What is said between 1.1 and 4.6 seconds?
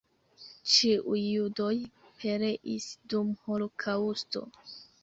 judoj pereis dum holokaŭsto.